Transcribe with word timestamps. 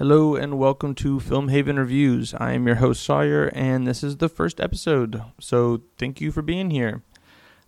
Hello 0.00 0.34
and 0.34 0.58
welcome 0.58 0.94
to 0.94 1.20
Film 1.20 1.48
Haven 1.48 1.78
Reviews. 1.78 2.32
I 2.32 2.54
am 2.54 2.66
your 2.66 2.76
host 2.76 3.02
Sawyer, 3.02 3.50
and 3.54 3.86
this 3.86 4.02
is 4.02 4.16
the 4.16 4.30
first 4.30 4.58
episode. 4.58 5.22
So 5.38 5.82
thank 5.98 6.22
you 6.22 6.32
for 6.32 6.40
being 6.40 6.70
here. 6.70 7.02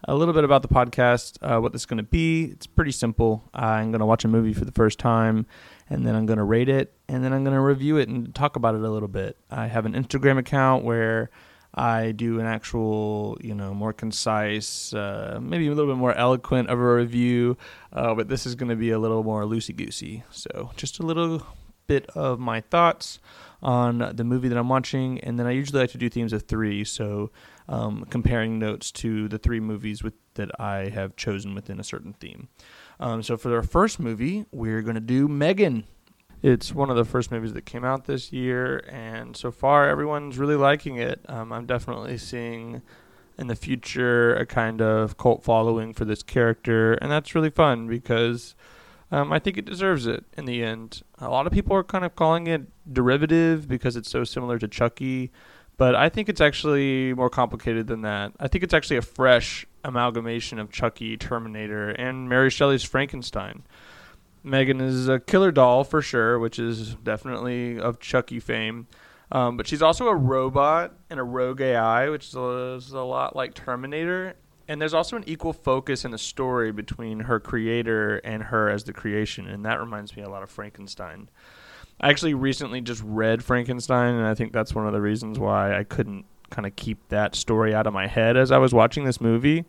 A 0.04 0.14
little 0.14 0.32
bit 0.32 0.42
about 0.42 0.62
the 0.62 0.68
podcast, 0.68 1.36
uh, 1.42 1.60
what 1.60 1.72
this 1.72 1.82
is 1.82 1.86
going 1.86 1.98
to 1.98 2.02
be. 2.02 2.44
It's 2.44 2.66
pretty 2.66 2.90
simple. 2.90 3.50
I'm 3.52 3.90
going 3.90 4.00
to 4.00 4.06
watch 4.06 4.24
a 4.24 4.28
movie 4.28 4.54
for 4.54 4.64
the 4.64 4.72
first 4.72 4.98
time, 4.98 5.44
and 5.90 6.06
then 6.06 6.14
I'm 6.14 6.24
going 6.24 6.38
to 6.38 6.44
rate 6.44 6.70
it, 6.70 6.94
and 7.06 7.22
then 7.22 7.34
I'm 7.34 7.44
going 7.44 7.54
to 7.54 7.60
review 7.60 7.98
it 7.98 8.08
and 8.08 8.34
talk 8.34 8.56
about 8.56 8.76
it 8.76 8.80
a 8.80 8.88
little 8.88 9.08
bit. 9.08 9.36
I 9.50 9.66
have 9.66 9.84
an 9.84 9.92
Instagram 9.92 10.38
account 10.38 10.84
where 10.84 11.28
I 11.74 12.12
do 12.12 12.40
an 12.40 12.46
actual, 12.46 13.36
you 13.42 13.54
know, 13.54 13.74
more 13.74 13.92
concise, 13.92 14.94
uh, 14.94 15.38
maybe 15.38 15.66
a 15.66 15.74
little 15.74 15.92
bit 15.92 15.98
more 15.98 16.14
eloquent 16.14 16.70
of 16.70 16.78
a 16.78 16.94
review, 16.94 17.58
uh, 17.92 18.14
but 18.14 18.28
this 18.28 18.46
is 18.46 18.54
going 18.54 18.70
to 18.70 18.76
be 18.76 18.90
a 18.90 18.98
little 18.98 19.22
more 19.22 19.44
loosey 19.44 19.76
goosey. 19.76 20.24
So 20.30 20.70
just 20.76 20.98
a 20.98 21.02
little 21.02 21.46
bit 21.86 22.06
of 22.14 22.38
my 22.38 22.60
thoughts 22.60 23.18
on 23.62 24.12
the 24.14 24.24
movie 24.24 24.48
that 24.48 24.58
I'm 24.58 24.68
watching, 24.68 25.20
and 25.20 25.38
then 25.38 25.46
I 25.46 25.52
usually 25.52 25.80
like 25.80 25.92
to 25.92 25.98
do 25.98 26.08
themes 26.08 26.32
of 26.32 26.42
three, 26.42 26.84
so 26.84 27.30
um, 27.68 28.04
comparing 28.10 28.58
notes 28.58 28.90
to 28.92 29.28
the 29.28 29.38
three 29.38 29.60
movies 29.60 30.02
with, 30.02 30.14
that 30.34 30.50
I 30.60 30.88
have 30.88 31.14
chosen 31.16 31.54
within 31.54 31.78
a 31.78 31.84
certain 31.84 32.12
theme. 32.14 32.48
Um, 32.98 33.22
so 33.22 33.36
for 33.36 33.54
our 33.54 33.62
first 33.62 34.00
movie, 34.00 34.46
we're 34.50 34.82
going 34.82 34.96
to 34.96 35.00
do 35.00 35.28
Megan. 35.28 35.84
It's 36.42 36.74
one 36.74 36.90
of 36.90 36.96
the 36.96 37.04
first 37.04 37.30
movies 37.30 37.52
that 37.52 37.66
came 37.66 37.84
out 37.84 38.06
this 38.06 38.32
year, 38.32 38.84
and 38.90 39.36
so 39.36 39.52
far 39.52 39.88
everyone's 39.88 40.38
really 40.38 40.56
liking 40.56 40.96
it. 40.96 41.20
Um, 41.28 41.52
I'm 41.52 41.66
definitely 41.66 42.18
seeing 42.18 42.82
in 43.38 43.46
the 43.46 43.54
future 43.54 44.34
a 44.34 44.44
kind 44.44 44.82
of 44.82 45.16
cult 45.16 45.44
following 45.44 45.94
for 45.94 46.04
this 46.04 46.24
character, 46.24 46.94
and 46.94 47.12
that's 47.12 47.36
really 47.36 47.50
fun 47.50 47.86
because 47.86 48.56
um, 49.12 49.30
I 49.30 49.38
think 49.38 49.58
it 49.58 49.66
deserves 49.66 50.06
it 50.06 50.24
in 50.38 50.46
the 50.46 50.64
end. 50.64 51.02
A 51.18 51.28
lot 51.28 51.46
of 51.46 51.52
people 51.52 51.76
are 51.76 51.84
kind 51.84 52.04
of 52.04 52.16
calling 52.16 52.46
it 52.46 52.62
derivative 52.90 53.68
because 53.68 53.94
it's 53.94 54.10
so 54.10 54.24
similar 54.24 54.58
to 54.58 54.66
Chucky, 54.66 55.30
but 55.76 55.94
I 55.94 56.08
think 56.08 56.30
it's 56.30 56.40
actually 56.40 57.12
more 57.12 57.28
complicated 57.28 57.86
than 57.86 58.00
that. 58.02 58.32
I 58.40 58.48
think 58.48 58.64
it's 58.64 58.72
actually 58.72 58.96
a 58.96 59.02
fresh 59.02 59.66
amalgamation 59.84 60.58
of 60.58 60.72
Chucky, 60.72 61.18
Terminator, 61.18 61.90
and 61.90 62.26
Mary 62.26 62.48
Shelley's 62.48 62.82
Frankenstein. 62.82 63.64
Megan 64.42 64.80
is 64.80 65.08
a 65.08 65.20
killer 65.20 65.52
doll 65.52 65.84
for 65.84 66.00
sure, 66.00 66.38
which 66.38 66.58
is 66.58 66.94
definitely 66.96 67.78
of 67.78 68.00
Chucky 68.00 68.40
fame. 68.40 68.86
Um, 69.30 69.56
but 69.56 69.66
she's 69.66 69.82
also 69.82 70.08
a 70.08 70.14
robot 70.14 70.94
and 71.10 71.20
a 71.20 71.22
rogue 71.22 71.60
AI, 71.60 72.08
which 72.08 72.28
is 72.28 72.34
a, 72.34 72.74
is 72.76 72.92
a 72.92 73.00
lot 73.00 73.36
like 73.36 73.54
Terminator. 73.54 74.34
And 74.68 74.80
there's 74.80 74.94
also 74.94 75.16
an 75.16 75.24
equal 75.26 75.52
focus 75.52 76.04
in 76.04 76.10
the 76.10 76.18
story 76.18 76.72
between 76.72 77.20
her 77.20 77.40
creator 77.40 78.18
and 78.18 78.44
her 78.44 78.70
as 78.70 78.84
the 78.84 78.92
creation, 78.92 79.48
and 79.48 79.64
that 79.64 79.80
reminds 79.80 80.16
me 80.16 80.22
a 80.22 80.28
lot 80.28 80.42
of 80.42 80.50
Frankenstein. 80.50 81.28
I 82.00 82.10
actually 82.10 82.34
recently 82.34 82.80
just 82.80 83.02
read 83.04 83.44
Frankenstein, 83.44 84.14
and 84.14 84.26
I 84.26 84.34
think 84.34 84.52
that's 84.52 84.74
one 84.74 84.86
of 84.86 84.92
the 84.92 85.00
reasons 85.00 85.38
why 85.38 85.76
I 85.76 85.84
couldn't 85.84 86.24
kind 86.50 86.66
of 86.66 86.76
keep 86.76 87.08
that 87.08 87.34
story 87.34 87.74
out 87.74 87.86
of 87.86 87.92
my 87.92 88.06
head 88.06 88.36
as 88.36 88.50
I 88.50 88.58
was 88.58 88.72
watching 88.72 89.04
this 89.04 89.20
movie. 89.20 89.64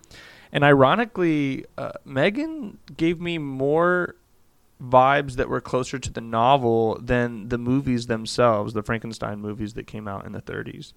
And 0.52 0.64
ironically, 0.64 1.66
uh, 1.78 1.94
Megan 2.06 2.78
gave 2.96 3.20
me 3.20 3.38
more 3.38 4.16
vibes 4.82 5.34
that 5.36 5.50
were 5.50 5.62
closer 5.62 5.98
to 5.98 6.12
the 6.12 6.22
novel 6.22 7.00
than 7.02 7.50
the 7.50 7.58
movies 7.58 8.08
themselves, 8.08 8.74
the 8.74 8.84
Frankenstein 8.84 9.40
movies 9.40 9.74
that 9.74 9.88
came 9.88 10.08
out 10.08 10.26
in 10.26 10.34
the 10.34 10.42
30s. 10.42 10.94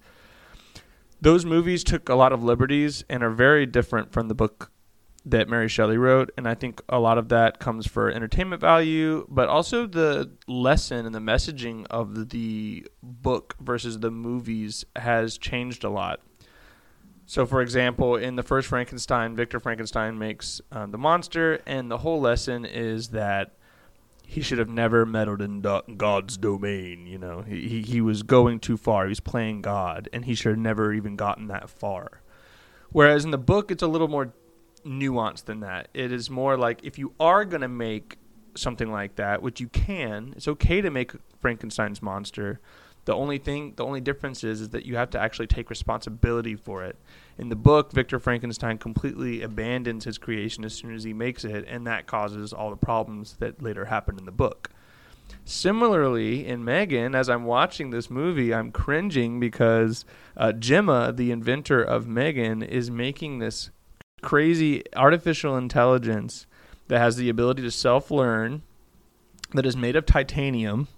Those 1.19 1.45
movies 1.45 1.83
took 1.83 2.09
a 2.09 2.15
lot 2.15 2.31
of 2.31 2.43
liberties 2.43 3.03
and 3.09 3.23
are 3.23 3.31
very 3.31 3.65
different 3.65 4.11
from 4.11 4.27
the 4.27 4.35
book 4.35 4.71
that 5.25 5.49
Mary 5.49 5.67
Shelley 5.67 5.97
wrote, 5.97 6.31
and 6.37 6.47
I 6.47 6.53
think 6.53 6.81
a 6.87 6.99
lot 6.99 7.17
of 7.17 7.29
that 7.29 7.59
comes 7.59 7.85
for 7.85 8.09
entertainment 8.09 8.61
value, 8.61 9.25
but 9.27 9.49
also 9.49 9.85
the 9.85 10.31
lesson 10.47 11.05
and 11.05 11.13
the 11.13 11.19
messaging 11.19 11.85
of 11.89 12.29
the 12.29 12.87
book 13.03 13.55
versus 13.59 13.99
the 13.99 14.11
movies 14.11 14.85
has 14.95 15.37
changed 15.37 15.83
a 15.83 15.89
lot. 15.89 16.21
So, 17.25 17.45
for 17.45 17.61
example, 17.61 18.15
in 18.15 18.37
the 18.37 18.43
first 18.43 18.69
Frankenstein, 18.69 19.35
Victor 19.35 19.59
Frankenstein 19.59 20.17
makes 20.17 20.61
um, 20.71 20.91
the 20.91 20.97
monster, 20.97 21.59
and 21.65 21.91
the 21.91 21.97
whole 21.97 22.21
lesson 22.21 22.63
is 22.63 23.09
that 23.09 23.56
he 24.29 24.41
should 24.41 24.57
have 24.57 24.67
never 24.67 25.05
meddled 25.05 25.41
in 25.41 25.61
God's 25.61 26.37
domain. 26.37 27.07
You 27.07 27.17
know, 27.17 27.43
he, 27.43 27.81
he, 27.81 28.01
was 28.01 28.23
going 28.23 28.59
too 28.59 28.75
far. 28.75 29.05
He 29.05 29.09
was 29.09 29.21
playing 29.21 29.61
God, 29.61 30.09
and 30.11 30.25
he 30.25 30.35
should 30.35 30.49
have 30.49 30.59
never 30.59 30.91
even 30.91 31.15
gotten 31.15 31.47
that 31.47 31.69
far. 31.69 32.21
Whereas 32.91 33.23
in 33.23 33.31
the 33.31 33.37
book, 33.37 33.71
it's 33.71 33.81
a 33.81 33.87
little 33.87 34.09
more 34.09 34.33
nuanced 34.85 35.45
than 35.45 35.61
that. 35.61 35.87
It 35.93 36.11
is 36.11 36.29
more 36.29 36.57
like 36.57 36.83
if 36.83 36.99
you 36.99 37.13
are 37.21 37.45
going 37.45 37.61
to 37.61 37.69
make 37.69 38.17
something 38.53 38.91
like 38.91 39.15
that, 39.15 39.41
which 39.41 39.61
you 39.61 39.69
can, 39.69 40.33
it's 40.35 40.49
okay 40.49 40.81
to 40.81 40.89
make 40.89 41.13
Frankenstein's 41.39 42.01
monster. 42.01 42.59
The 43.07 43.15
only 43.15 43.37
thing, 43.37 43.71
the 43.77 43.85
only 43.85 44.01
difference 44.01 44.43
is, 44.43 44.59
is 44.59 44.69
that 44.71 44.85
you 44.85 44.97
have 44.97 45.11
to 45.11 45.19
actually 45.19 45.47
take 45.47 45.69
responsibility 45.69 46.57
for 46.57 46.83
it. 46.83 46.97
In 47.37 47.47
the 47.47 47.55
book, 47.55 47.93
Victor 47.93 48.19
Frankenstein 48.19 48.77
completely 48.77 49.41
abandons 49.43 50.03
his 50.03 50.17
creation 50.17 50.65
as 50.65 50.73
soon 50.73 50.93
as 50.93 51.05
he 51.05 51.13
makes 51.13 51.45
it, 51.45 51.65
and 51.69 51.87
that 51.87 52.05
causes 52.05 52.51
all 52.51 52.69
the 52.69 52.75
problems 52.75 53.37
that 53.39 53.61
later 53.61 53.85
happen 53.85 54.19
in 54.19 54.25
the 54.25 54.31
book. 54.33 54.71
Similarly, 55.45 56.45
in 56.45 56.65
Megan, 56.65 57.15
as 57.15 57.29
I'm 57.29 57.45
watching 57.45 57.91
this 57.91 58.09
movie, 58.09 58.53
I'm 58.53 58.73
cringing 58.73 59.39
because 59.39 60.03
uh, 60.35 60.51
Gemma, 60.51 61.13
the 61.15 61.31
inventor 61.31 61.81
of 61.81 62.09
Megan, 62.09 62.61
is 62.61 62.91
making 62.91 63.39
this 63.39 63.69
crazy 64.21 64.83
artificial 64.97 65.55
intelligence 65.55 66.45
that 66.89 66.99
has 66.99 67.15
the 67.15 67.29
ability 67.29 67.61
to 67.61 67.71
self 67.71 68.11
learn, 68.11 68.63
that 69.53 69.65
is 69.65 69.77
made 69.77 69.95
of 69.95 70.05
titanium 70.05 70.89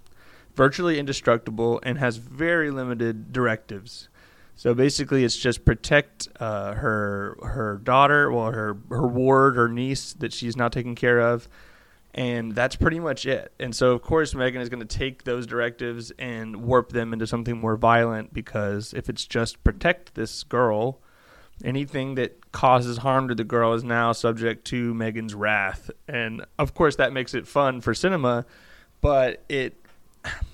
virtually 0.54 0.98
indestructible, 0.98 1.80
and 1.82 1.98
has 1.98 2.16
very 2.16 2.70
limited 2.70 3.32
directives. 3.32 4.08
So 4.56 4.74
basically, 4.74 5.24
it's 5.24 5.36
just 5.36 5.64
protect 5.64 6.28
uh, 6.38 6.74
her 6.74 7.38
her 7.42 7.80
daughter, 7.82 8.30
well, 8.30 8.52
her 8.52 8.76
her 8.90 9.06
ward, 9.06 9.56
her 9.56 9.68
niece 9.68 10.12
that 10.14 10.32
she's 10.32 10.56
now 10.56 10.68
taking 10.68 10.94
care 10.94 11.20
of, 11.20 11.48
and 12.14 12.54
that's 12.54 12.76
pretty 12.76 13.00
much 13.00 13.24
it. 13.24 13.52
And 13.58 13.74
so, 13.74 13.92
of 13.92 14.02
course, 14.02 14.34
Megan 14.34 14.60
is 14.60 14.68
going 14.68 14.86
to 14.86 14.98
take 14.98 15.24
those 15.24 15.46
directives 15.46 16.12
and 16.18 16.56
warp 16.56 16.90
them 16.90 17.12
into 17.12 17.26
something 17.26 17.56
more 17.56 17.76
violent 17.76 18.34
because 18.34 18.92
if 18.92 19.08
it's 19.08 19.24
just 19.24 19.62
protect 19.64 20.14
this 20.14 20.42
girl, 20.42 21.00
anything 21.64 22.16
that 22.16 22.52
causes 22.52 22.98
harm 22.98 23.28
to 23.28 23.34
the 23.34 23.44
girl 23.44 23.74
is 23.74 23.84
now 23.84 24.12
subject 24.12 24.66
to 24.66 24.92
Megan's 24.92 25.34
wrath. 25.34 25.90
And 26.08 26.44
of 26.58 26.74
course, 26.74 26.96
that 26.96 27.12
makes 27.12 27.32
it 27.32 27.46
fun 27.46 27.80
for 27.80 27.94
cinema, 27.94 28.44
but 29.00 29.44
it 29.48 29.76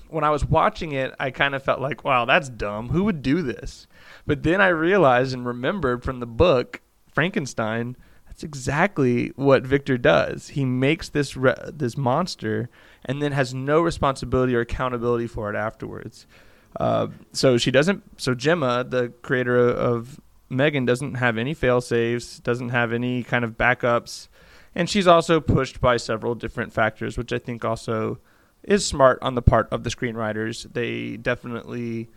when 0.09 0.23
I 0.23 0.29
was 0.29 0.45
watching 0.45 0.91
it, 0.91 1.13
I 1.19 1.31
kind 1.31 1.55
of 1.55 1.63
felt 1.63 1.79
like, 1.79 2.03
wow, 2.03 2.25
that's 2.25 2.49
dumb. 2.49 2.89
Who 2.89 3.03
would 3.05 3.21
do 3.21 3.41
this? 3.41 3.87
But 4.25 4.43
then 4.43 4.61
I 4.61 4.67
realized 4.67 5.33
and 5.33 5.45
remembered 5.45 6.03
from 6.03 6.19
the 6.19 6.25
book 6.25 6.81
Frankenstein, 7.11 7.95
that's 8.27 8.43
exactly 8.43 9.29
what 9.35 9.65
Victor 9.65 9.97
does. 9.97 10.49
He 10.49 10.65
makes 10.65 11.09
this 11.09 11.35
re- 11.35 11.55
this 11.73 11.97
monster 11.97 12.69
and 13.03 13.21
then 13.21 13.31
has 13.31 13.53
no 13.53 13.81
responsibility 13.81 14.55
or 14.55 14.59
accountability 14.59 15.27
for 15.27 15.49
it 15.49 15.55
afterwards. 15.55 16.27
Uh, 16.79 17.07
so 17.33 17.57
she 17.57 17.71
doesn't. 17.71 18.03
So 18.21 18.35
Gemma, 18.35 18.85
the 18.87 19.11
creator 19.23 19.57
of 19.57 20.19
Megan, 20.49 20.85
doesn't 20.85 21.15
have 21.15 21.37
any 21.37 21.53
fail 21.53 21.81
safes, 21.81 22.39
doesn't 22.39 22.69
have 22.69 22.93
any 22.93 23.23
kind 23.23 23.43
of 23.43 23.57
backups, 23.57 24.27
and 24.75 24.87
she's 24.87 25.07
also 25.07 25.39
pushed 25.39 25.81
by 25.81 25.97
several 25.97 26.35
different 26.35 26.71
factors, 26.71 27.17
which 27.17 27.33
I 27.33 27.39
think 27.39 27.65
also 27.65 28.19
is 28.63 28.85
smart 28.85 29.19
on 29.21 29.35
the 29.35 29.41
part 29.41 29.67
of 29.71 29.83
the 29.83 29.89
screenwriters. 29.89 30.71
They 30.73 31.17
definitely 31.17 32.09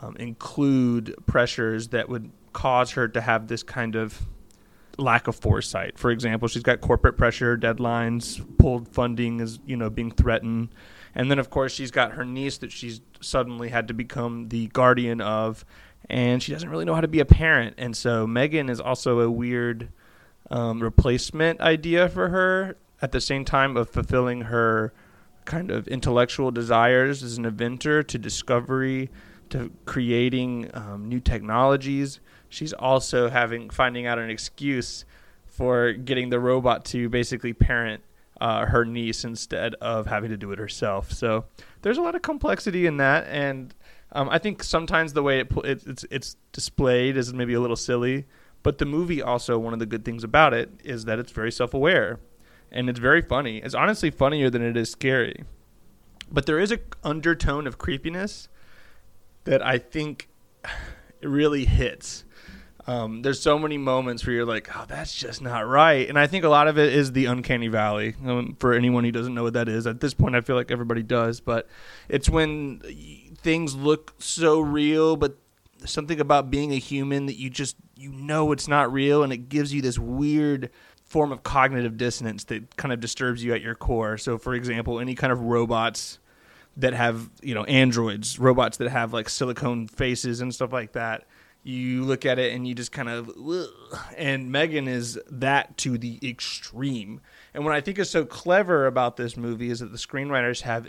um, 0.00 0.16
include 0.16 1.14
pressures 1.26 1.88
that 1.88 2.08
would 2.08 2.30
cause 2.52 2.92
her 2.92 3.08
to 3.08 3.20
have 3.20 3.48
this 3.48 3.62
kind 3.62 3.96
of 3.96 4.26
lack 4.98 5.26
of 5.26 5.36
foresight. 5.36 5.98
For 5.98 6.10
example, 6.10 6.48
she's 6.48 6.62
got 6.62 6.80
corporate 6.80 7.16
pressure, 7.16 7.56
deadlines, 7.56 8.44
pulled 8.58 8.88
funding 8.88 9.40
is 9.40 9.58
you 9.66 9.76
know 9.76 9.90
being 9.90 10.10
threatened, 10.10 10.70
and 11.14 11.30
then 11.30 11.38
of 11.38 11.50
course 11.50 11.72
she's 11.72 11.90
got 11.90 12.12
her 12.12 12.24
niece 12.24 12.58
that 12.58 12.72
she's 12.72 13.00
suddenly 13.20 13.68
had 13.68 13.88
to 13.88 13.94
become 13.94 14.48
the 14.48 14.68
guardian 14.68 15.20
of, 15.20 15.64
and 16.08 16.42
she 16.42 16.52
doesn't 16.52 16.68
really 16.68 16.84
know 16.84 16.94
how 16.94 17.00
to 17.00 17.08
be 17.08 17.20
a 17.20 17.26
parent. 17.26 17.74
And 17.78 17.96
so 17.96 18.26
Megan 18.26 18.68
is 18.68 18.80
also 18.80 19.20
a 19.20 19.30
weird 19.30 19.88
um, 20.50 20.82
replacement 20.82 21.60
idea 21.60 22.08
for 22.08 22.28
her. 22.28 22.76
At 23.02 23.12
the 23.12 23.20
same 23.20 23.44
time 23.44 23.76
of 23.76 23.90
fulfilling 23.90 24.42
her 24.42 24.94
kind 25.46 25.70
of 25.70 25.88
intellectual 25.88 26.50
desires 26.50 27.22
as 27.22 27.38
an 27.38 27.46
inventor 27.46 28.02
to 28.02 28.18
discovery 28.18 29.08
to 29.48 29.70
creating 29.84 30.70
um, 30.74 31.08
new 31.08 31.20
technologies. 31.20 32.20
She's 32.48 32.72
also 32.72 33.30
having 33.30 33.70
finding 33.70 34.06
out 34.06 34.18
an 34.18 34.28
excuse 34.28 35.04
for 35.46 35.92
getting 35.92 36.30
the 36.30 36.38
robot 36.38 36.84
to 36.86 37.08
basically 37.08 37.52
parent 37.52 38.02
uh, 38.40 38.66
her 38.66 38.84
niece 38.84 39.24
instead 39.24 39.74
of 39.76 40.06
having 40.06 40.30
to 40.30 40.36
do 40.36 40.52
it 40.52 40.58
herself. 40.58 41.12
So 41.12 41.46
there's 41.82 41.96
a 41.96 42.02
lot 42.02 42.14
of 42.14 42.22
complexity 42.22 42.86
in 42.86 42.98
that, 42.98 43.26
and 43.28 43.74
um, 44.12 44.28
I 44.28 44.38
think 44.38 44.62
sometimes 44.62 45.14
the 45.14 45.22
way 45.22 45.40
it, 45.40 45.52
it, 45.64 45.86
it's 45.86 46.04
it's 46.10 46.36
displayed 46.52 47.16
is 47.16 47.32
maybe 47.32 47.54
a 47.54 47.60
little 47.60 47.76
silly. 47.76 48.26
But 48.62 48.78
the 48.78 48.84
movie 48.84 49.22
also 49.22 49.58
one 49.58 49.72
of 49.72 49.78
the 49.78 49.86
good 49.86 50.04
things 50.04 50.24
about 50.24 50.52
it 50.52 50.68
is 50.82 51.04
that 51.04 51.18
it's 51.20 51.30
very 51.30 51.52
self-aware 51.52 52.18
and 52.72 52.88
it's 52.90 52.98
very 52.98 53.22
funny. 53.22 53.58
It's 53.58 53.74
honestly 53.74 54.10
funnier 54.10 54.50
than 54.50 54.62
it 54.62 54.76
is 54.76 54.90
scary. 54.90 55.44
but 56.30 56.46
there 56.46 56.58
is 56.58 56.72
an 56.72 56.80
undertone 57.04 57.66
of 57.66 57.78
creepiness 57.78 58.48
that 59.44 59.64
I 59.64 59.78
think 59.78 60.28
it 61.20 61.28
really 61.28 61.64
hits. 61.64 62.24
Um, 62.88 63.22
there's 63.22 63.40
so 63.40 63.58
many 63.58 63.78
moments 63.78 64.24
where 64.26 64.34
you're 64.36 64.44
like, 64.44 64.68
oh, 64.76 64.84
that's 64.88 65.14
just 65.14 65.42
not 65.42 65.66
right. 65.66 66.08
And 66.08 66.16
I 66.18 66.26
think 66.28 66.44
a 66.44 66.48
lot 66.48 66.68
of 66.68 66.78
it 66.78 66.92
is 66.92 67.12
the 67.12 67.26
uncanny 67.26 67.66
valley. 67.68 68.14
Um, 68.24 68.56
for 68.60 68.74
anyone 68.74 69.02
who 69.02 69.10
doesn't 69.10 69.34
know 69.34 69.42
what 69.42 69.54
that 69.54 69.68
is, 69.68 69.86
at 69.88 70.00
this 70.00 70.14
point, 70.14 70.36
I 70.36 70.40
feel 70.40 70.54
like 70.54 70.70
everybody 70.70 71.02
does. 71.02 71.40
But 71.40 71.68
it's 72.08 72.28
when 72.30 72.80
things 73.38 73.74
look 73.74 74.14
so 74.18 74.60
real, 74.60 75.16
but 75.16 75.36
something 75.84 76.20
about 76.20 76.50
being 76.50 76.72
a 76.72 76.78
human 76.78 77.26
that 77.26 77.38
you 77.38 77.50
just 77.50 77.76
you 77.96 78.12
know 78.12 78.52
it's 78.52 78.68
not 78.68 78.92
real, 78.92 79.22
and 79.22 79.32
it 79.32 79.48
gives 79.48 79.72
you 79.72 79.82
this 79.82 79.98
weird 79.98 80.70
form 81.04 81.32
of 81.32 81.42
cognitive 81.42 81.96
dissonance 81.96 82.44
that 82.44 82.76
kind 82.76 82.92
of 82.92 83.00
disturbs 83.00 83.44
you 83.44 83.54
at 83.54 83.62
your 83.62 83.74
core. 83.74 84.18
So, 84.18 84.38
for 84.38 84.54
example, 84.54 84.98
any 84.98 85.14
kind 85.14 85.32
of 85.32 85.40
robots 85.40 86.18
that 86.76 86.92
have 86.92 87.30
you 87.42 87.54
know 87.54 87.64
androids, 87.64 88.38
robots 88.38 88.78
that 88.78 88.88
have 88.88 89.12
like 89.12 89.28
silicone 89.28 89.88
faces 89.88 90.40
and 90.40 90.54
stuff 90.54 90.72
like 90.72 90.92
that 90.92 91.26
you 91.66 92.04
look 92.04 92.24
at 92.24 92.38
it 92.38 92.54
and 92.54 92.66
you 92.66 92.76
just 92.76 92.92
kind 92.92 93.08
of 93.08 93.28
and 94.16 94.52
Megan 94.52 94.86
is 94.86 95.18
that 95.28 95.76
to 95.78 95.98
the 95.98 96.20
extreme. 96.22 97.20
And 97.52 97.64
what 97.64 97.74
I 97.74 97.80
think 97.80 97.98
is 97.98 98.08
so 98.08 98.24
clever 98.24 98.86
about 98.86 99.16
this 99.16 99.36
movie 99.36 99.70
is 99.70 99.80
that 99.80 99.90
the 99.90 99.98
screenwriters 99.98 100.60
have 100.60 100.88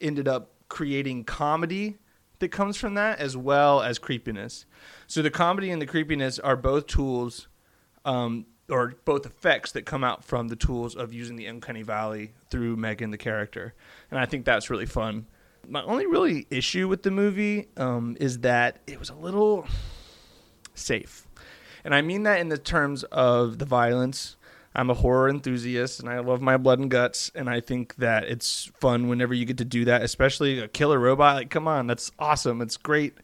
ended 0.00 0.28
up 0.28 0.52
creating 0.68 1.24
comedy 1.24 1.98
that 2.38 2.48
comes 2.48 2.76
from 2.76 2.94
that 2.94 3.18
as 3.18 3.36
well 3.36 3.82
as 3.82 3.98
creepiness. 3.98 4.66
So 5.06 5.22
the 5.22 5.30
comedy 5.30 5.70
and 5.70 5.80
the 5.80 5.86
creepiness 5.86 6.38
are 6.38 6.56
both 6.56 6.86
tools 6.86 7.48
um, 8.04 8.46
or 8.68 8.94
both 9.04 9.26
effects 9.26 9.72
that 9.72 9.86
come 9.86 10.04
out 10.04 10.24
from 10.24 10.48
the 10.48 10.56
tools 10.56 10.96
of 10.96 11.12
using 11.12 11.36
the 11.36 11.46
uncanny 11.46 11.82
valley 11.82 12.32
through 12.50 12.76
Megan 12.76 13.10
the 13.10 13.18
character. 13.18 13.74
And 14.10 14.18
I 14.18 14.26
think 14.26 14.44
that's 14.44 14.70
really 14.70 14.86
fun. 14.86 15.26
My 15.68 15.82
only 15.82 16.06
really 16.06 16.46
issue 16.50 16.88
with 16.88 17.02
the 17.02 17.10
movie 17.10 17.68
um, 17.76 18.16
is 18.20 18.40
that 18.40 18.78
it 18.86 18.98
was 18.98 19.10
a 19.10 19.14
little 19.14 19.66
safe. 20.74 21.26
And 21.84 21.94
I 21.94 22.02
mean 22.02 22.24
that 22.24 22.40
in 22.40 22.48
the 22.48 22.58
terms 22.58 23.04
of 23.04 23.58
the 23.58 23.64
violence. 23.64 24.35
I'm 24.76 24.90
a 24.90 24.94
horror 24.94 25.30
enthusiast 25.30 26.00
and 26.00 26.08
I 26.08 26.18
love 26.18 26.42
my 26.42 26.58
blood 26.58 26.78
and 26.78 26.90
guts. 26.90 27.32
And 27.34 27.48
I 27.48 27.60
think 27.60 27.96
that 27.96 28.24
it's 28.24 28.70
fun 28.78 29.08
whenever 29.08 29.32
you 29.32 29.46
get 29.46 29.56
to 29.58 29.64
do 29.64 29.86
that, 29.86 30.02
especially 30.02 30.60
a 30.60 30.68
killer 30.68 30.98
robot. 30.98 31.36
Like, 31.36 31.50
come 31.50 31.66
on, 31.66 31.86
that's 31.86 32.12
awesome. 32.18 32.60
It's 32.60 32.76
great. 32.76 33.14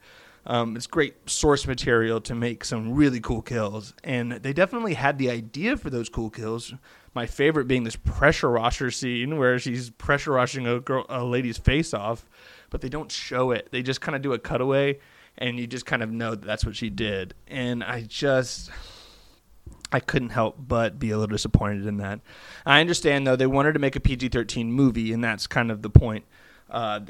Um, 0.46 0.74
it's 0.76 0.86
great 0.86 1.28
source 1.28 1.66
material 1.66 2.22
to 2.22 2.34
make 2.34 2.64
some 2.64 2.94
really 2.94 3.20
cool 3.20 3.42
kills. 3.42 3.92
And 4.02 4.32
they 4.32 4.54
definitely 4.54 4.94
had 4.94 5.18
the 5.18 5.30
idea 5.30 5.76
for 5.76 5.90
those 5.90 6.08
cool 6.08 6.30
kills. 6.30 6.72
My 7.14 7.26
favorite 7.26 7.68
being 7.68 7.84
this 7.84 7.96
pressure 7.96 8.50
washer 8.50 8.90
scene 8.90 9.36
where 9.36 9.58
she's 9.58 9.90
pressure 9.90 10.32
washing 10.32 10.66
a 10.66 10.80
girl, 10.80 11.04
a 11.10 11.22
lady's 11.22 11.58
face 11.58 11.92
off, 11.92 12.28
but 12.70 12.80
they 12.80 12.88
don't 12.88 13.12
show 13.12 13.50
it. 13.50 13.68
They 13.70 13.82
just 13.82 14.00
kind 14.00 14.16
of 14.16 14.22
do 14.22 14.32
a 14.32 14.38
cutaway 14.38 14.98
and 15.36 15.58
you 15.58 15.66
just 15.66 15.84
kind 15.84 16.02
of 16.02 16.10
know 16.10 16.30
that 16.30 16.46
that's 16.46 16.64
what 16.64 16.76
she 16.76 16.88
did. 16.88 17.34
And 17.46 17.84
I 17.84 18.00
just. 18.02 18.70
I 19.92 20.00
couldn't 20.00 20.30
help 20.30 20.56
but 20.58 20.98
be 20.98 21.10
a 21.10 21.18
little 21.18 21.34
disappointed 21.34 21.86
in 21.86 21.98
that. 21.98 22.20
I 22.64 22.80
understand 22.80 23.26
though 23.26 23.36
they 23.36 23.46
wanted 23.46 23.74
to 23.74 23.78
make 23.78 23.94
a 23.94 24.00
PG-13 24.00 24.66
movie, 24.66 25.12
and 25.12 25.22
that's 25.22 25.46
kind 25.46 25.70
of 25.70 25.82
the 25.82 25.90
point. 25.90 26.24
Uh, 26.70 27.00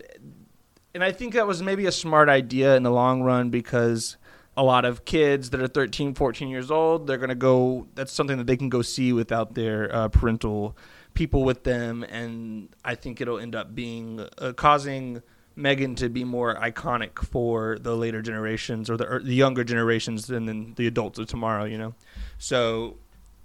and 0.94 1.02
I 1.02 1.12
think 1.12 1.34
that 1.34 1.46
was 1.46 1.62
maybe 1.62 1.87
a 1.87 1.93
smart 1.93 2.29
idea 2.29 2.76
in 2.76 2.82
the 2.82 2.90
long 2.90 3.23
run 3.23 3.50
because 3.50 4.17
a 4.56 4.62
lot 4.62 4.84
of 4.84 5.05
kids 5.05 5.50
that 5.50 5.62
are 5.62 5.69
13, 5.69 6.14
14 6.14 6.49
years 6.49 6.70
old, 6.70 7.06
they're 7.06 7.17
going 7.17 7.31
to 7.31 7.34
go, 7.34 7.87
that's 7.94 8.12
something 8.12 8.37
that 8.37 8.46
they 8.46 8.56
can 8.56 8.69
go 8.69 8.82
see 8.82 9.12
without 9.12 9.55
their 9.55 9.94
uh, 9.94 10.08
parental 10.08 10.76
people 11.14 11.44
with 11.44 11.64
them. 11.64 12.02
And 12.02 12.69
I 12.84 12.94
think 12.94 13.20
it'll 13.20 13.38
end 13.38 13.55
up 13.55 13.75
being 13.75 14.26
uh, 14.38 14.52
causing 14.52 15.23
Megan 15.56 15.94
to 15.96 16.08
be 16.08 16.25
more 16.25 16.54
iconic 16.54 17.19
for 17.25 17.78
the 17.81 17.96
later 17.96 18.22
generations 18.22 18.88
or 18.88 18.96
the, 18.96 19.06
or 19.06 19.20
the 19.20 19.34
younger 19.34 19.64
generations 19.64 20.26
than, 20.26 20.75
the 20.75 20.87
adults 20.87 21.19
of 21.19 21.26
tomorrow, 21.26 21.64
you 21.64 21.78
know. 21.78 21.94
So 22.38 22.96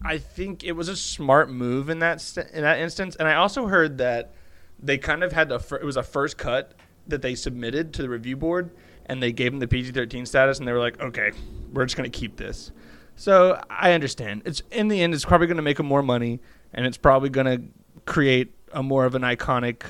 I 0.03 0.17
think 0.17 0.63
it 0.63 0.73
was 0.73 0.89
a 0.89 0.95
smart 0.95 1.49
move 1.49 1.89
in 1.89 1.99
that 1.99 2.21
st- 2.21 2.49
in 2.51 2.61
that 2.61 2.79
instance, 2.79 3.15
and 3.15 3.27
I 3.27 3.35
also 3.35 3.67
heard 3.67 3.97
that 3.97 4.33
they 4.79 4.97
kind 4.97 5.23
of 5.23 5.31
had 5.31 5.49
the 5.49 5.59
fir- 5.59 5.77
it 5.77 5.85
was 5.85 5.97
a 5.97 6.03
first 6.03 6.37
cut 6.37 6.73
that 7.07 7.21
they 7.21 7.35
submitted 7.35 7.93
to 7.95 8.01
the 8.01 8.09
review 8.09 8.37
board, 8.37 8.71
and 9.05 9.21
they 9.21 9.31
gave 9.31 9.51
them 9.51 9.59
the 9.59 9.67
PG 9.67 9.91
thirteen 9.91 10.25
status, 10.25 10.59
and 10.59 10.67
they 10.67 10.71
were 10.71 10.79
like, 10.79 10.99
okay, 11.01 11.31
we're 11.73 11.85
just 11.85 11.97
gonna 11.97 12.09
keep 12.09 12.37
this. 12.37 12.71
So 13.15 13.61
I 13.69 13.93
understand. 13.93 14.43
It's 14.45 14.61
in 14.71 14.87
the 14.87 15.01
end, 15.01 15.13
it's 15.13 15.25
probably 15.25 15.47
gonna 15.47 15.61
make 15.63 15.77
them 15.77 15.87
more 15.87 16.03
money, 16.03 16.39
and 16.73 16.85
it's 16.85 16.97
probably 16.97 17.29
gonna 17.29 17.59
create 18.05 18.53
a 18.71 18.83
more 18.83 19.05
of 19.05 19.15
an 19.15 19.23
iconic 19.23 19.83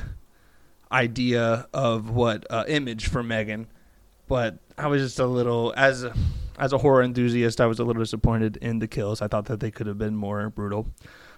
idea 0.91 1.67
of 1.73 2.09
what 2.09 2.45
uh, 2.49 2.63
image 2.67 3.07
for 3.07 3.23
Megan, 3.23 3.67
but 4.27 4.57
I 4.77 4.87
was 4.87 5.01
just 5.01 5.19
a 5.19 5.25
little 5.25 5.73
as 5.75 6.05
as 6.57 6.73
a 6.73 6.77
horror 6.77 7.03
enthusiast, 7.03 7.61
I 7.61 7.67
was 7.67 7.79
a 7.79 7.83
little 7.83 8.01
disappointed 8.01 8.57
in 8.57 8.79
the 8.79 8.87
kills. 8.87 9.21
I 9.21 9.27
thought 9.27 9.45
that 9.45 9.59
they 9.59 9.71
could 9.71 9.87
have 9.87 9.97
been 9.97 10.15
more 10.15 10.49
brutal 10.49 10.87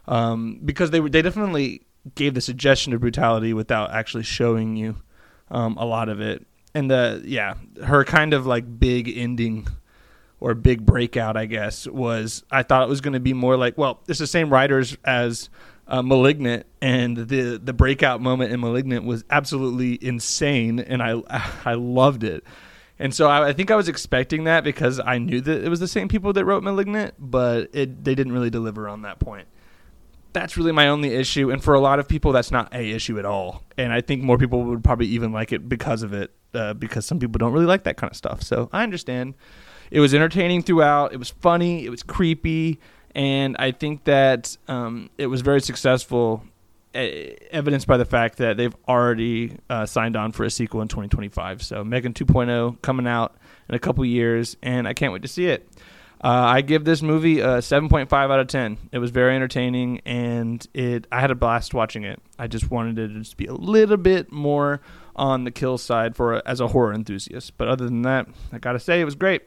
um, 0.07 0.59
because 0.63 0.91
they 0.91 0.99
they 0.99 1.21
definitely 1.21 1.83
gave 2.15 2.33
the 2.33 2.41
suggestion 2.41 2.93
of 2.93 3.01
brutality 3.01 3.53
without 3.53 3.91
actually 3.91 4.23
showing 4.23 4.75
you 4.75 4.95
um, 5.51 5.77
a 5.77 5.85
lot 5.85 6.09
of 6.09 6.21
it. 6.21 6.45
And 6.73 6.89
the 6.89 7.21
yeah, 7.25 7.55
her 7.83 8.03
kind 8.03 8.33
of 8.33 8.45
like 8.45 8.79
big 8.79 9.09
ending 9.15 9.67
or 10.39 10.53
big 10.53 10.85
breakout, 10.85 11.35
I 11.35 11.45
guess, 11.45 11.87
was 11.87 12.43
I 12.51 12.63
thought 12.63 12.83
it 12.83 12.89
was 12.89 13.01
going 13.01 13.13
to 13.13 13.19
be 13.19 13.33
more 13.33 13.57
like 13.57 13.77
well, 13.77 14.01
it's 14.07 14.19
the 14.19 14.27
same 14.27 14.49
writers 14.49 14.97
as 15.03 15.49
uh, 15.89 16.03
Malignant, 16.03 16.67
and 16.81 17.17
the 17.17 17.59
the 17.61 17.73
breakout 17.73 18.21
moment 18.21 18.53
in 18.53 18.59
Malignant 18.59 19.05
was 19.05 19.25
absolutely 19.29 19.97
insane, 20.05 20.79
and 20.79 21.01
I 21.01 21.21
I 21.65 21.73
loved 21.73 22.23
it. 22.23 22.43
And 23.01 23.13
so 23.13 23.27
I, 23.27 23.49
I, 23.49 23.53
think 23.53 23.71
I 23.71 23.77
was 23.77 23.87
expecting 23.87 24.43
that 24.43 24.65
because 24.65 24.99
I 24.99 25.19
knew 25.19 25.39
that 25.39 25.63
it 25.63 25.69
was 25.69 25.79
the 25.79 25.87
same 25.87 26.09
people 26.09 26.33
that 26.33 26.43
wrote 26.43 26.63
*Malignant*, 26.63 27.15
but 27.17 27.69
it 27.73 28.03
they 28.03 28.13
didn't 28.13 28.33
really 28.33 28.49
deliver 28.49 28.87
on 28.87 29.01
that 29.01 29.19
point. 29.19 29.47
That's 30.31 30.57
really 30.57 30.71
my 30.71 30.87
only 30.89 31.15
issue, 31.15 31.49
and 31.49 31.63
for 31.63 31.73
a 31.73 31.79
lot 31.79 31.97
of 31.97 32.07
people, 32.07 32.31
that's 32.31 32.51
not 32.51 32.73
a 32.73 32.91
issue 32.91 33.17
at 33.17 33.25
all. 33.25 33.63
And 33.77 33.91
I 33.91 34.01
think 34.01 34.21
more 34.21 34.37
people 34.37 34.63
would 34.65 34.83
probably 34.83 35.07
even 35.07 35.31
like 35.31 35.51
it 35.51 35.67
because 35.67 36.03
of 36.03 36.13
it, 36.13 36.31
uh, 36.53 36.75
because 36.75 37.05
some 37.05 37.19
people 37.19 37.39
don't 37.39 37.51
really 37.51 37.65
like 37.65 37.83
that 37.83 37.97
kind 37.97 38.11
of 38.11 38.17
stuff. 38.17 38.43
So 38.43 38.69
I 38.71 38.83
understand. 38.83 39.33
It 39.89 40.01
was 40.01 40.13
entertaining 40.13 40.61
throughout. 40.61 41.13
It 41.13 41.17
was 41.17 41.31
funny. 41.31 41.83
It 41.83 41.89
was 41.89 42.03
creepy 42.03 42.79
and 43.15 43.55
I 43.59 43.71
think 43.71 44.03
that 44.05 44.57
um, 44.67 45.09
it 45.17 45.27
was 45.27 45.41
very 45.41 45.61
successful, 45.61 46.43
evidenced 46.93 47.87
by 47.87 47.97
the 47.97 48.05
fact 48.05 48.37
that 48.37 48.57
they've 48.57 48.75
already 48.87 49.57
uh, 49.69 49.85
signed 49.85 50.15
on 50.15 50.31
for 50.31 50.43
a 50.43 50.49
sequel 50.49 50.81
in 50.81 50.87
2025. 50.87 51.63
So 51.63 51.83
Megan 51.83 52.13
2.0 52.13 52.81
coming 52.81 53.07
out 53.07 53.35
in 53.67 53.75
a 53.75 53.79
couple 53.79 54.03
years, 54.05 54.57
and 54.61 54.87
I 54.87 54.93
can't 54.93 55.13
wait 55.13 55.21
to 55.21 55.27
see 55.27 55.47
it. 55.47 55.67
Uh, 56.21 56.27
I 56.27 56.61
give 56.61 56.83
this 56.83 57.01
movie 57.01 57.39
a 57.39 57.59
7.5 57.59 58.11
out 58.11 58.39
of 58.39 58.47
10. 58.47 58.77
It 58.91 58.99
was 58.99 59.09
very 59.09 59.35
entertaining, 59.35 60.01
and 60.05 60.65
it 60.73 61.07
I 61.11 61.21
had 61.21 61.31
a 61.31 61.35
blast 61.35 61.73
watching 61.73 62.03
it. 62.03 62.19
I 62.37 62.47
just 62.47 62.69
wanted 62.69 62.99
it 62.99 63.07
to 63.09 63.19
just 63.19 63.37
be 63.37 63.45
a 63.45 63.53
little 63.53 63.95
bit 63.95 64.29
more 64.31 64.81
on 65.15 65.45
the 65.45 65.51
kill 65.51 65.77
side 65.77 66.17
for 66.17 66.45
as 66.45 66.59
a 66.59 66.67
horror 66.67 66.93
enthusiast. 66.93 67.57
But 67.57 67.69
other 67.69 67.85
than 67.85 68.01
that, 68.01 68.27
I 68.51 68.57
gotta 68.57 68.79
say 68.79 68.99
it 68.99 69.05
was 69.05 69.15
great. 69.15 69.43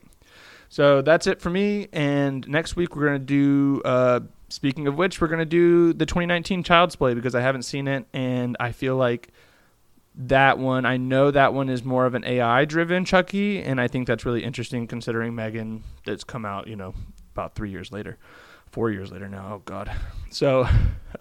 So 0.72 1.02
that's 1.02 1.26
it 1.26 1.42
for 1.42 1.50
me. 1.50 1.88
And 1.92 2.48
next 2.48 2.76
week 2.76 2.96
we're 2.96 3.04
gonna 3.04 3.18
do. 3.18 3.82
Uh, 3.84 4.20
speaking 4.48 4.86
of 4.86 4.96
which, 4.96 5.20
we're 5.20 5.28
gonna 5.28 5.44
do 5.44 5.92
the 5.92 6.06
2019 6.06 6.62
Child's 6.62 6.96
Play 6.96 7.12
because 7.12 7.34
I 7.34 7.42
haven't 7.42 7.64
seen 7.64 7.86
it, 7.86 8.06
and 8.14 8.56
I 8.58 8.72
feel 8.72 8.96
like 8.96 9.28
that 10.14 10.58
one. 10.58 10.86
I 10.86 10.96
know 10.96 11.30
that 11.30 11.52
one 11.52 11.68
is 11.68 11.84
more 11.84 12.06
of 12.06 12.14
an 12.14 12.24
AI 12.24 12.64
driven 12.64 13.04
Chucky, 13.04 13.62
and 13.62 13.78
I 13.78 13.86
think 13.86 14.06
that's 14.06 14.24
really 14.24 14.42
interesting 14.42 14.86
considering 14.86 15.34
Megan 15.34 15.84
that's 16.06 16.24
come 16.24 16.46
out. 16.46 16.66
You 16.68 16.76
know, 16.76 16.94
about 17.34 17.54
three 17.54 17.70
years 17.70 17.92
later 17.92 18.16
four 18.72 18.90
years 18.90 19.12
later 19.12 19.28
now. 19.28 19.52
Oh 19.52 19.62
God. 19.64 19.92
So, 20.30 20.66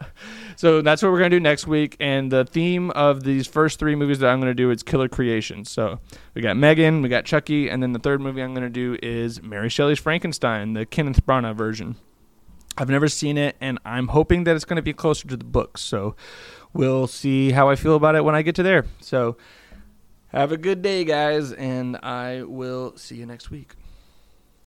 so 0.55 0.81
that's 0.81 1.03
what 1.03 1.11
we're 1.11 1.19
gonna 1.19 1.29
do 1.29 1.39
next 1.39 1.67
week. 1.67 1.97
And 1.99 2.31
the 2.31 2.45
theme 2.45 2.89
of 2.91 3.23
these 3.23 3.45
first 3.45 3.77
three 3.77 3.93
movies 3.93 4.19
that 4.19 4.29
I'm 4.29 4.39
gonna 4.39 4.53
do 4.53 4.71
is 4.71 4.81
killer 4.81 5.09
creations. 5.09 5.69
So 5.69 5.99
we 6.33 6.41
got 6.41 6.57
Megan, 6.57 7.01
we 7.01 7.09
got 7.09 7.25
Chucky, 7.25 7.69
and 7.69 7.83
then 7.83 7.91
the 7.91 7.99
third 7.99 8.21
movie 8.21 8.41
I'm 8.41 8.53
gonna 8.53 8.69
do 8.69 8.97
is 9.03 9.41
Mary 9.43 9.69
Shelley's 9.69 9.99
Frankenstein, 9.99 10.73
the 10.73 10.85
Kenneth 10.85 11.25
Branagh 11.25 11.55
version. 11.55 11.97
I've 12.77 12.89
never 12.89 13.09
seen 13.09 13.37
it, 13.37 13.57
and 13.59 13.77
I'm 13.83 14.07
hoping 14.07 14.45
that 14.45 14.55
it's 14.55 14.65
gonna 14.65 14.81
be 14.81 14.93
closer 14.93 15.27
to 15.27 15.35
the 15.35 15.45
books. 15.45 15.81
So 15.81 16.15
we'll 16.73 17.07
see 17.07 17.51
how 17.51 17.69
I 17.69 17.75
feel 17.75 17.95
about 17.95 18.15
it 18.15 18.23
when 18.23 18.33
I 18.33 18.41
get 18.41 18.55
to 18.55 18.63
there. 18.63 18.85
So 19.01 19.35
have 20.29 20.53
a 20.53 20.57
good 20.57 20.81
day, 20.81 21.03
guys, 21.03 21.51
and 21.51 21.97
I 21.97 22.43
will 22.43 22.95
see 22.95 23.15
you 23.15 23.25
next 23.25 23.51
week. 23.51 23.75